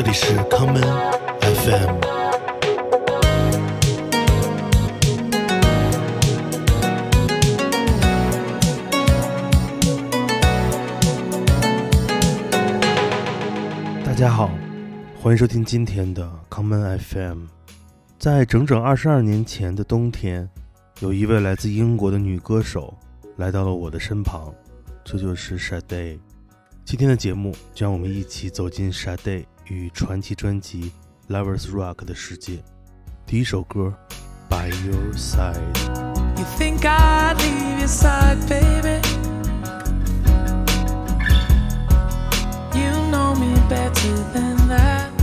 [0.00, 0.80] 这里是康门
[1.40, 1.98] FM。
[14.04, 14.52] 大家好，
[15.20, 17.46] 欢迎收听今天的康门 FM。
[18.20, 20.48] 在整整二十二年前的冬天，
[21.00, 22.96] 有一位来自英国的女歌手
[23.34, 24.54] 来到了我的身旁，
[25.02, 26.20] 这就是 Shade。
[26.84, 30.91] 今天的节目，就让我们一起走进 Shade 与传奇专辑《
[31.33, 32.63] Lovers Rock》的世界。
[33.25, 33.93] 第一首歌《
[34.49, 35.73] By Your Side》。
[36.37, 39.01] You think I'd leave your side, baby?
[42.77, 45.16] You know me better than that.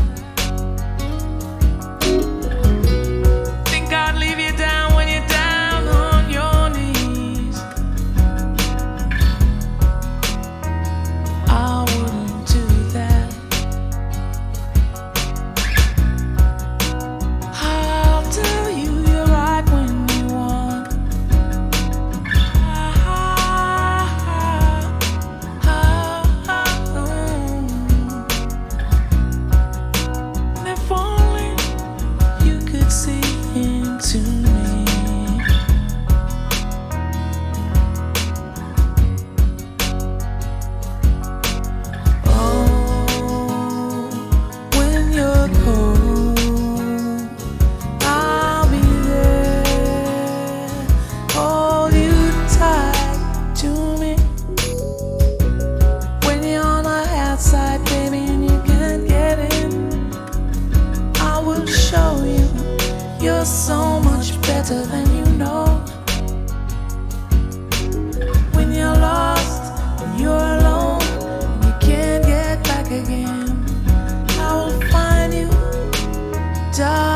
[76.77, 77.14] die.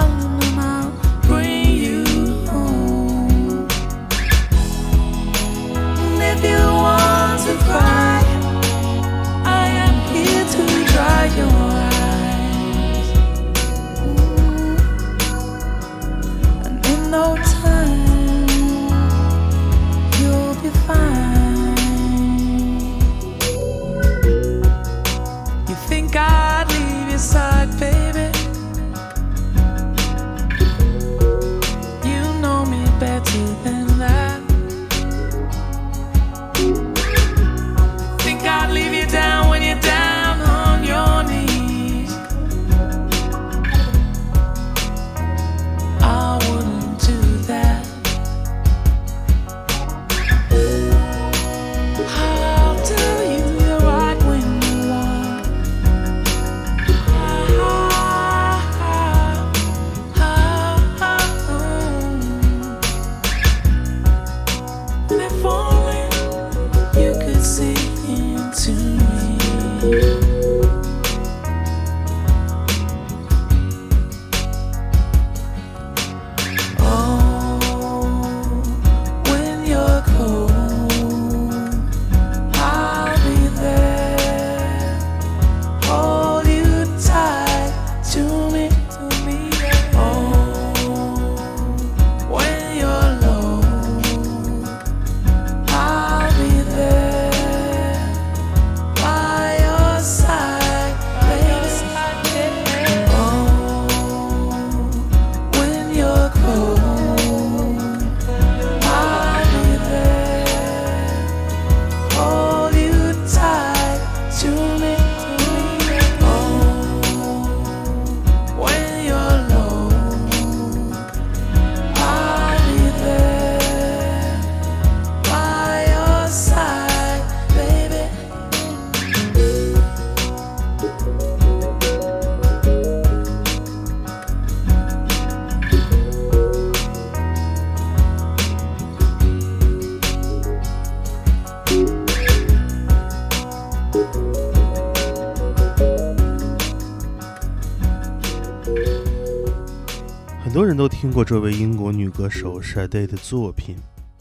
[150.80, 153.76] 都听过这位英国女歌手 Shade 的作品，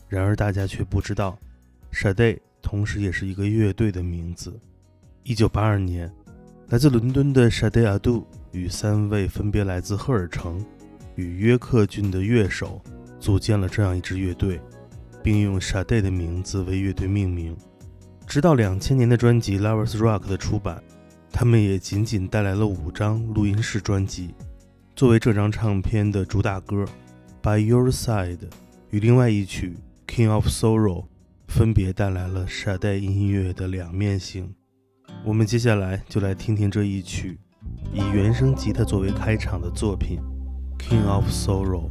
[0.08, 1.38] 然而大家却不知道
[1.92, 4.58] ，Shade 同时也是一个乐队的名字。
[5.22, 6.12] 一九八二年，
[6.66, 10.60] 来自伦敦的 Shade Adu 与三位分别来自赫尔城
[11.14, 12.82] 与约克郡的乐手
[13.20, 14.60] 组建了这样一支乐队，
[15.22, 17.56] 并用 Shade 的名字为乐队命名。
[18.26, 20.82] 直到两千年的专辑《Lovers Rock》的出版，
[21.30, 24.34] 他们也仅仅带来了五张录音室专辑，
[24.98, 26.84] 作为这张唱片的主打歌
[27.40, 28.36] 《By Your Side》
[28.90, 29.76] 与另外一曲
[30.12, 31.02] 《King of Sorrow》
[31.46, 34.52] 分别带来了沙袋音乐的两面性。
[35.24, 37.38] 我们接下来就来听听这一曲，
[37.92, 40.18] 以原声吉他作为开场的作品
[40.82, 41.88] 《King of Sorrow》。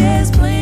[0.00, 0.59] just playing.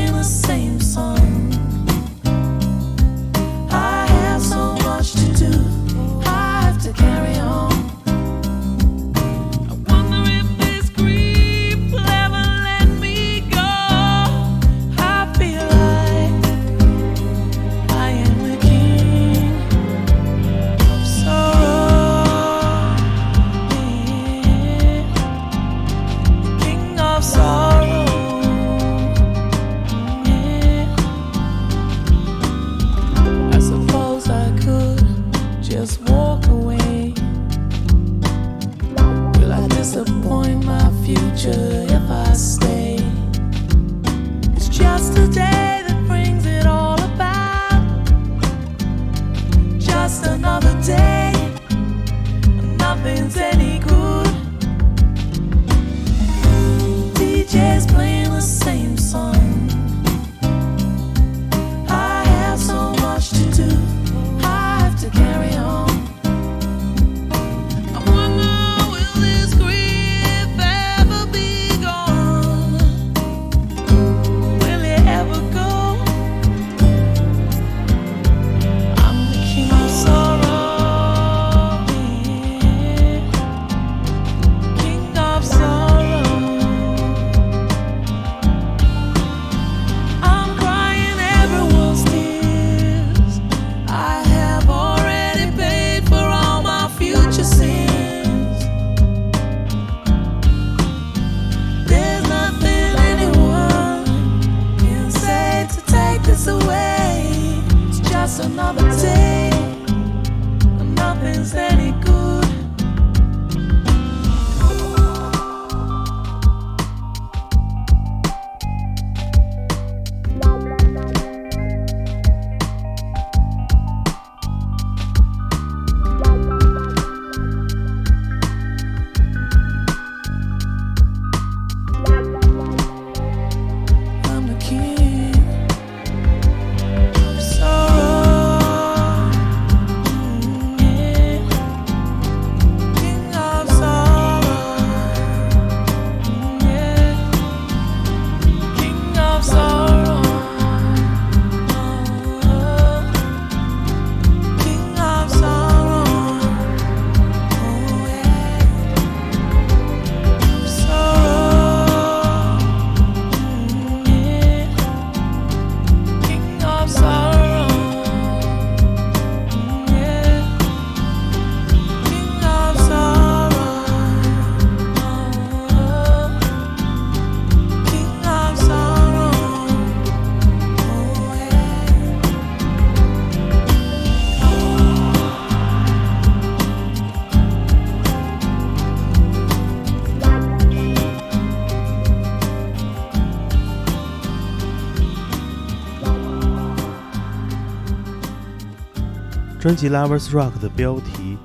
[199.69, 201.37] 专辑《Lovers Rock》的标题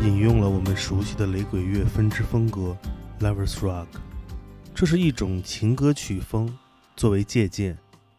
[0.00, 2.76] 引用了我们熟悉的雷鬼乐分支风格
[3.18, 3.86] Lovers Rock，
[4.72, 6.56] 这是一种情歌曲风。
[6.94, 7.76] 作为借鉴，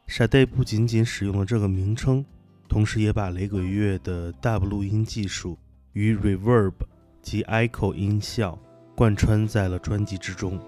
[0.08, 2.26] 傻代不仅仅使用了这个名称，
[2.68, 5.58] 同时也把雷鬼乐的 dub 录音技术
[5.94, 6.74] 与 reverb
[7.22, 8.60] 及 echo 音效
[8.94, 10.60] 贯穿在了专辑之中。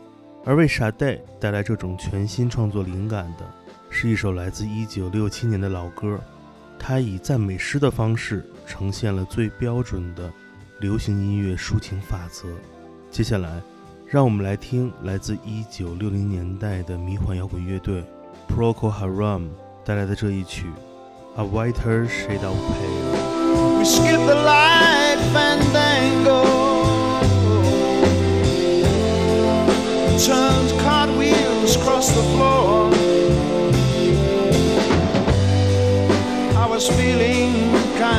[0.45, 3.53] 而为傻代带来这种全新创作灵感的，
[3.89, 6.17] 是一首来自1967年的老歌
[6.79, 10.31] 他以赞美诗的方式呈现了最标准的
[10.79, 12.49] 流行音乐抒情法则。
[13.09, 13.61] 接下来，
[14.05, 18.03] 让我们来听来自1960年代的迷幻摇滚乐队
[18.47, 19.47] Procol Harum
[19.85, 20.67] 带来的这一曲
[21.41, 23.83] 《A Whiter Shade of Pale》。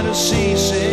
[0.09, 0.88] Kind of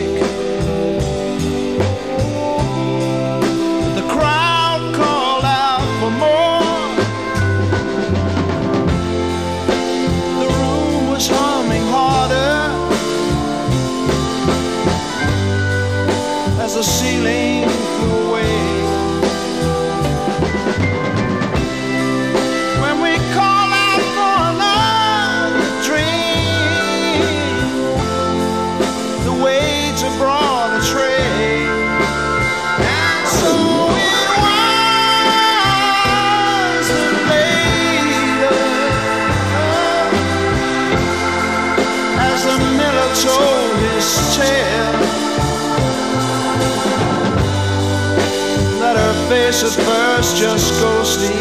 [49.29, 51.39] faces first, just go sleep.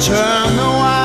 [0.00, 0.97] Turn the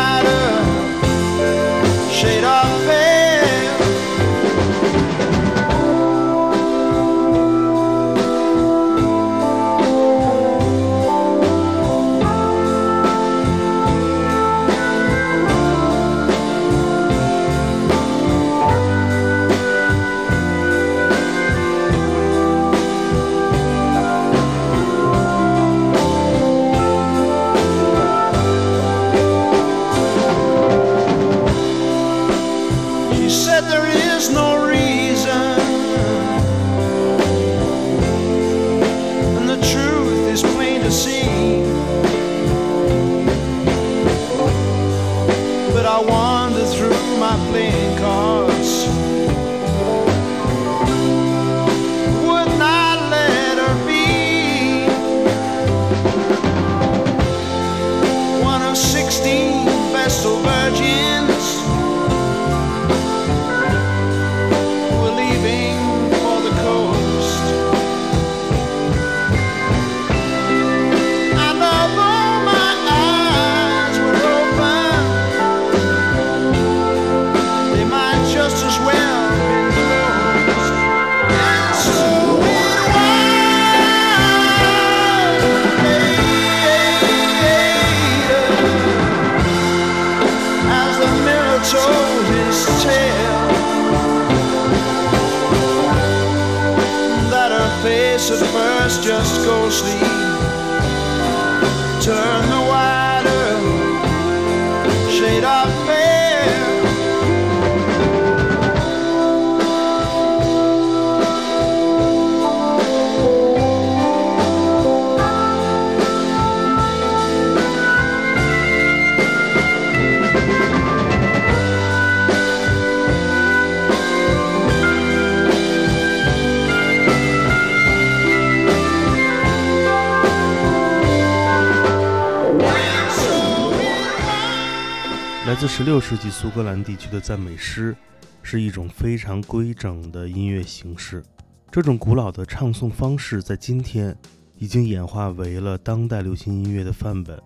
[135.63, 137.95] 自16世纪苏格兰地区的赞美诗，
[138.41, 141.23] 是一种非常规整的音乐形式。
[141.71, 144.13] 这种古老的唱诵方式在今天
[144.57, 147.41] 已经演化为了当代流行音乐的范本。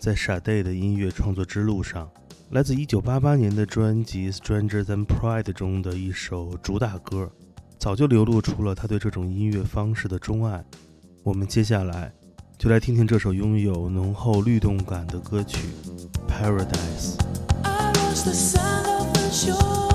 [0.00, 2.10] 在 Sade 的音乐创作之路上，
[2.52, 7.30] 来自1988年的专辑《Stranger Than Pride》中的一首主打歌，
[7.78, 10.64] 早就流露出了他对这种音乐方式的钟爱。
[11.22, 12.10] 我们接下来
[12.56, 15.68] 就来听听这首拥有浓厚律动感的歌曲
[16.32, 17.18] 《Paradise》。
[18.28, 19.87] I was the sand of the shore.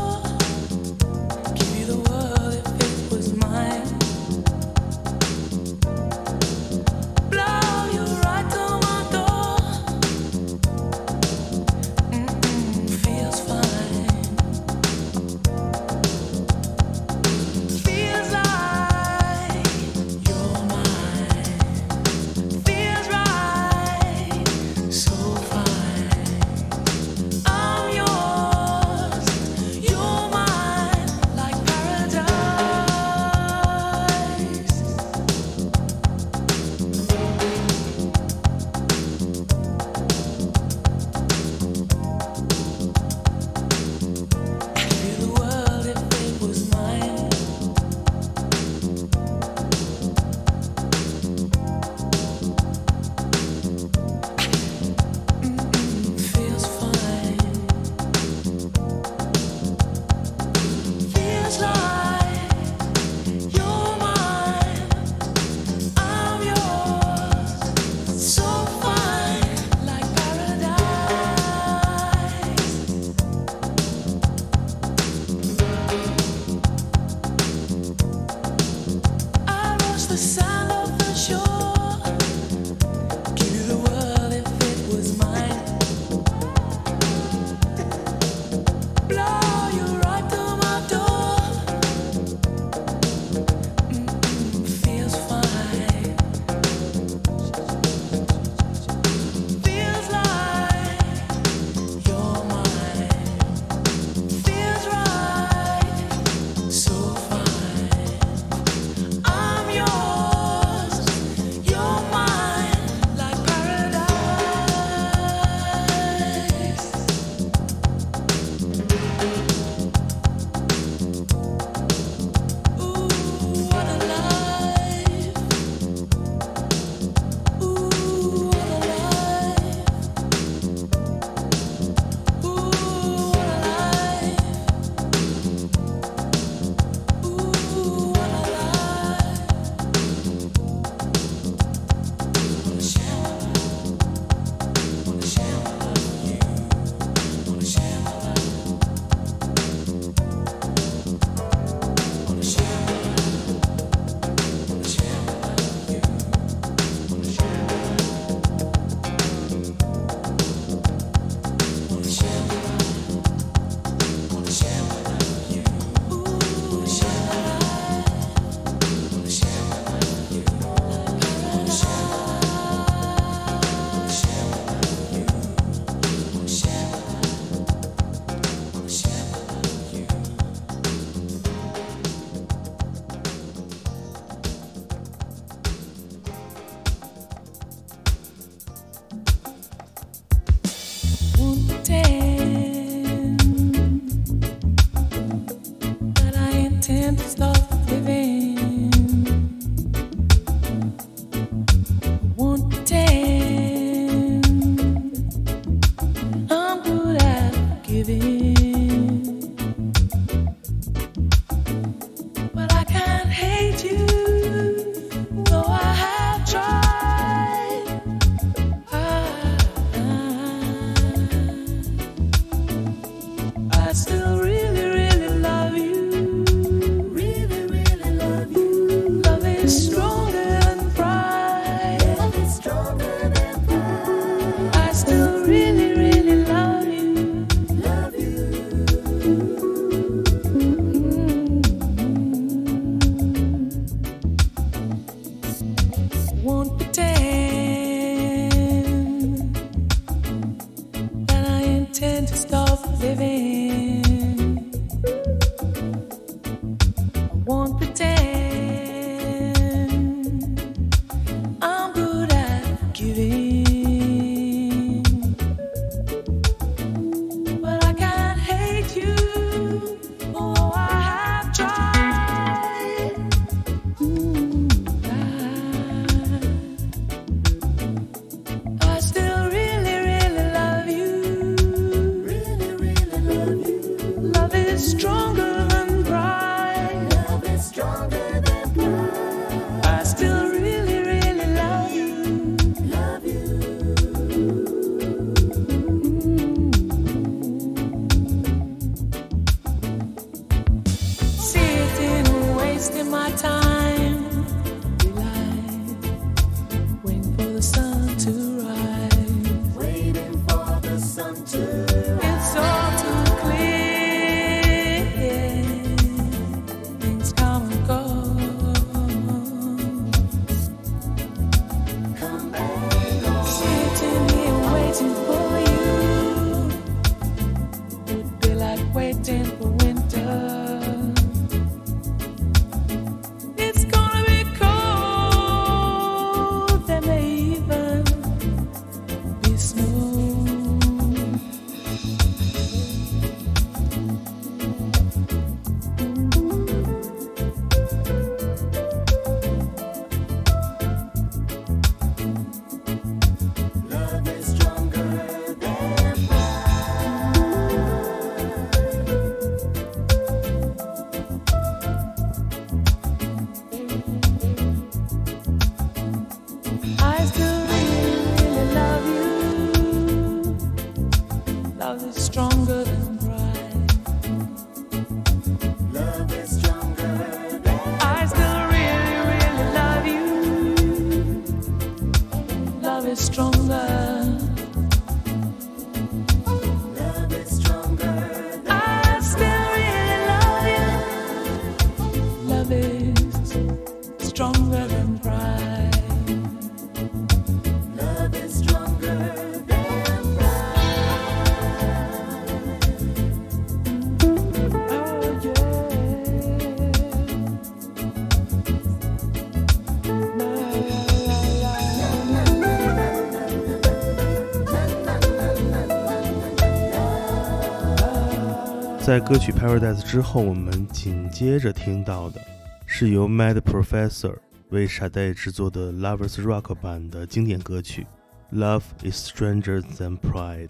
[419.14, 422.42] 在歌曲《Paradise》之后，我们紧接着听到的
[422.88, 424.36] 是由 Mad Professor
[424.70, 428.08] 为 Sade 制作的 Lovers Rock 版的经典歌曲
[428.58, 430.66] 《Love Is Stranger Than Pride》。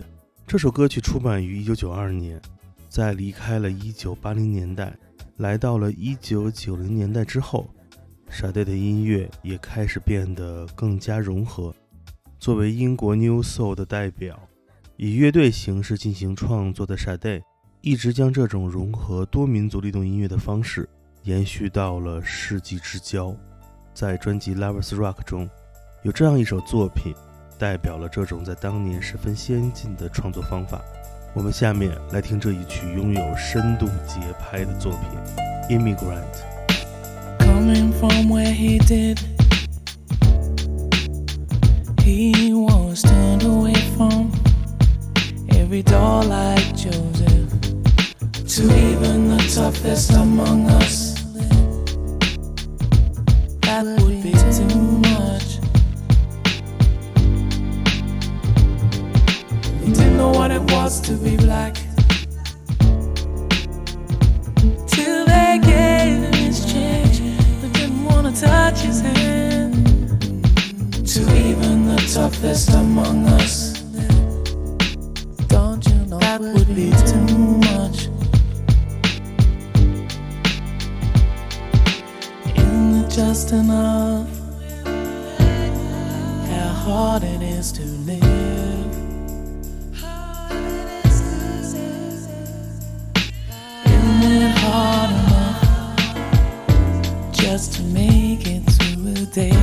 [0.46, 2.42] 这首歌曲出版于1992年，
[2.90, 4.94] 在离开了1980年代，
[5.38, 7.74] 来到了1990年代之后
[8.30, 11.74] ，Sade 的音乐也开始变得更加融合。
[12.40, 14.38] 作为英国 New Soul 的代表，
[14.98, 17.42] 以乐队形式进行创作的 Sade。
[17.84, 20.88] 一直将这种融合多民族律动音乐的方式
[21.24, 23.36] 延续到了世纪之交。
[23.94, 25.50] 在专辑《Lovers Rock》中，
[26.04, 27.14] 有这样一首作品，
[27.60, 30.82] 代表了这种在当年十分先进的创作方法。
[31.34, 36.24] 我们下面来听这一曲拥有深度节拍的作品《Immigrant》。
[37.46, 39.20] Coming from where he did,
[41.98, 44.32] he was turned away from
[45.50, 47.33] every door like Joseph.
[48.56, 51.16] to even the toughest among us.
[53.62, 55.58] That would be too much.
[59.84, 61.78] He didn't know what it was to be black.
[64.86, 67.22] Till they gave him his change,
[67.60, 69.88] they didn't want to touch his hand.
[71.08, 73.82] To even the toughest among us.
[75.48, 77.63] Don't you know that would be too much?
[83.34, 84.30] Just enough?
[86.52, 88.22] How hard it is to live.
[93.88, 95.62] Isn't it hard enough
[97.32, 99.63] just to make it through a day?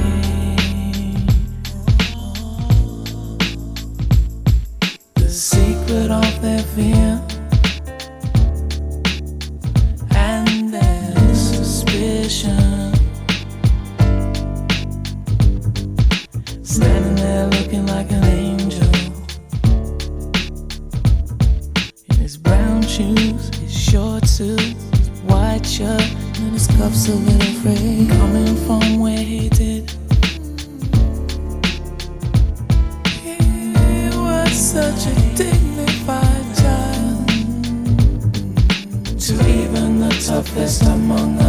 [34.70, 37.28] Such a dignified child.
[39.18, 41.39] To even the toughest among us.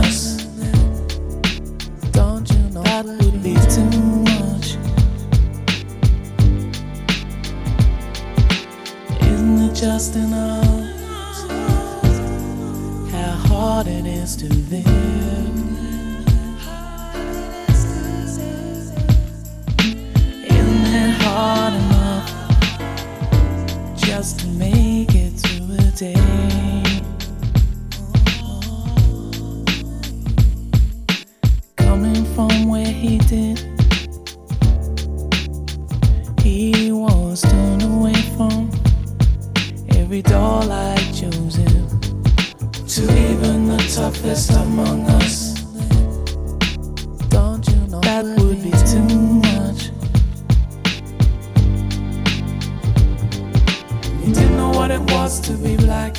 [54.81, 56.14] what it was to be black.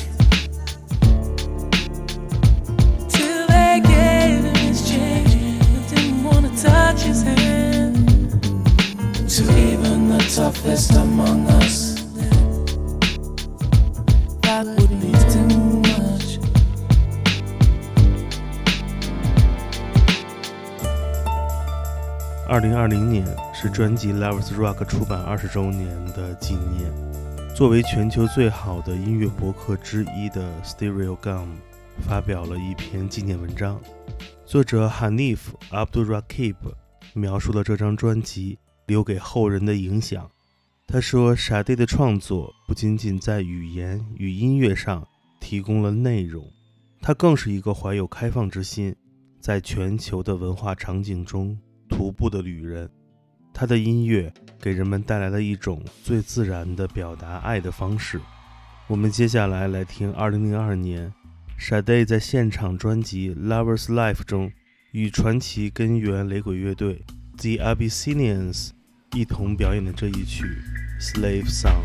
[3.08, 5.34] Till they gave him his change,
[5.72, 8.08] but didn't wanna touch his hand.
[9.28, 11.94] To even the toughest among us.
[14.42, 15.48] That would be too
[15.80, 16.38] much.
[22.48, 27.01] 二零二零年是专辑《Lovers Rock》出版二十周年的纪念。
[27.55, 31.49] 作为全球最好的音乐博客之一的 Stereo Gum
[31.99, 33.79] 发表了一篇纪念文章。
[34.43, 35.37] 作者 Hanif
[35.69, 36.55] Abdulrakib
[37.13, 40.27] 描述了这张专辑留给后人的影响。
[40.87, 45.07] 他说，Sade 的创作不仅仅在语言与音乐上
[45.39, 46.51] 提供了内容，
[47.01, 48.95] 他更是一个怀有开放之心，
[49.39, 51.55] 在全球的文化场景中
[51.87, 52.89] 徒步的旅人。
[53.53, 58.19] 他的音乐给人们带来了一种最自然的表达爱的方式。
[58.87, 61.11] 我们接下来来听2002年
[61.59, 64.51] Sade 在现场专辑《Lovers Life》中
[64.91, 67.05] 与传奇根源雷鬼乐队
[67.37, 68.71] The Abyssinians
[69.13, 70.43] 一同表演的这一曲
[70.99, 71.83] 《Slave Song》。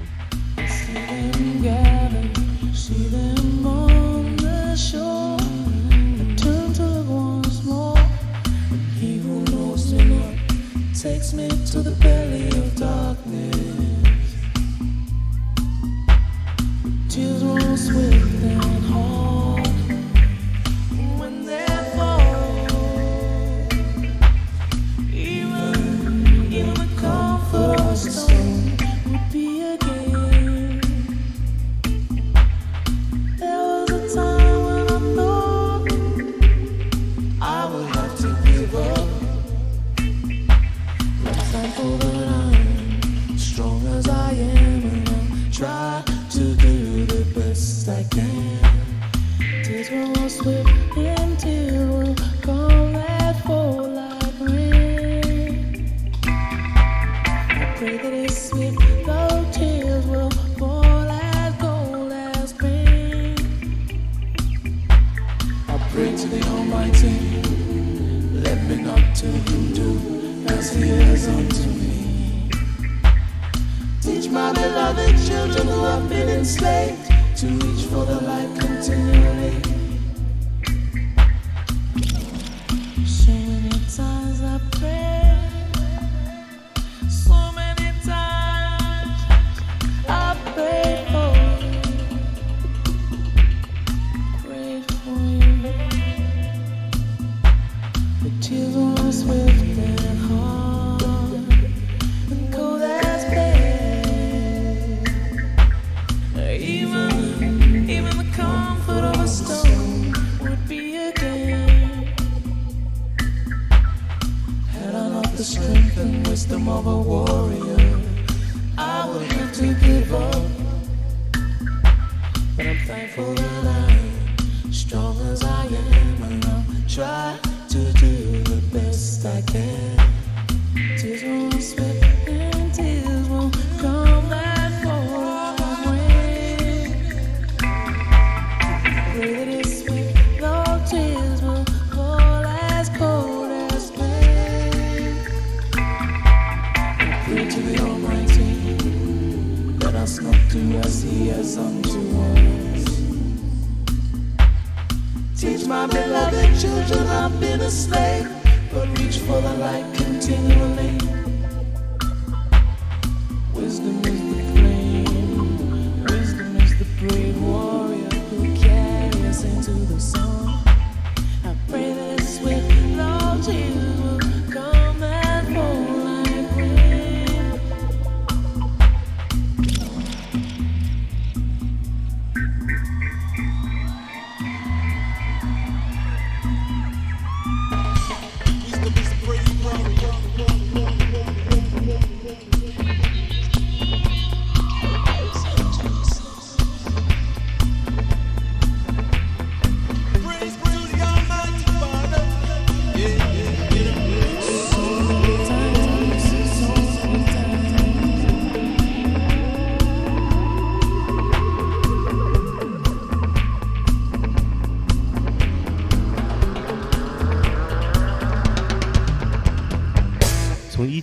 [49.65, 50.67] Days were lost with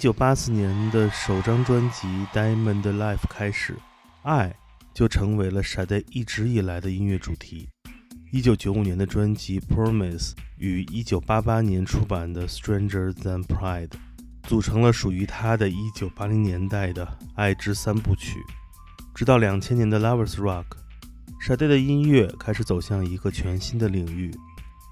[0.05, 3.75] 九八四年的首张专辑《Diamond Life》开始，
[4.21, 4.55] 爱
[4.93, 7.67] 就成为了傻呆一直以来的音乐主题。
[8.31, 13.87] 一九九五年的专辑《Promise》与一九八八年出版的《Stranger Than Pride》
[14.43, 18.37] 组成了属于他的一九八零年代的爱之三部曲。
[19.15, 20.65] 直到两千年的《Lovers Rock》，
[21.41, 24.31] 傻呆的音乐开始走向一个全新的领域。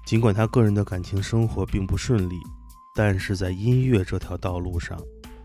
[0.04, 2.34] 尽管他个人的感情生活并不顺利，
[2.96, 4.96] 但是在音乐这条道路上，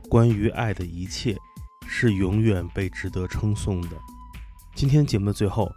[0.07, 1.35] 关于爱的一切
[1.88, 3.97] 是永远被值得称颂的。
[4.75, 5.71] 今天节目的最后，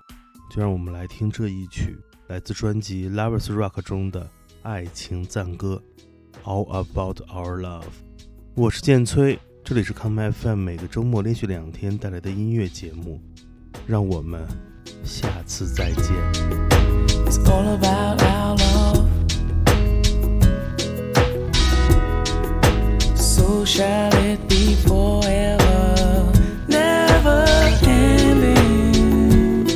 [0.51, 1.97] 就让我们来听这一曲，
[2.29, 4.29] 来自专辑《Lovers Rock》中的
[4.63, 5.83] 爱情赞歌
[6.47, 7.81] 《All About Our Love》。
[8.55, 13.19] 我是建崔，这里是康麦 FM 每个周末连续两天带来的音乐节目，
[13.87, 14.47] 让我们
[15.03, 16.05] 下次再见。
[17.25, 19.02] It's all about our love.
[23.65, 26.33] Shall it be forever,
[26.69, 27.45] never
[27.87, 29.67] ending.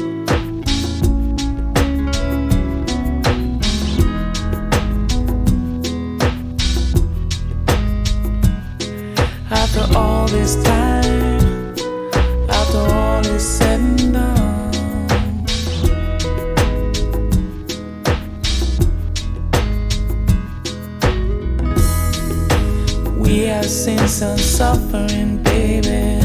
[9.51, 11.75] After all this time,
[12.51, 14.06] after all is said
[23.67, 26.16] blessings and suffering, baby.